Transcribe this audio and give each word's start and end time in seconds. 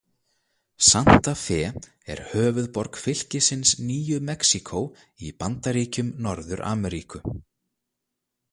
Santa 0.85 1.33
Fe 1.41 1.59
er 2.13 2.21
höfuðborg 2.31 2.97
fylkisins 3.03 3.75
Nýju 3.91 4.19
Mexíkó 4.31 4.83
í 5.27 5.31
Bandaríkjum 5.45 6.11
Norður-Ameríku. 6.29 7.25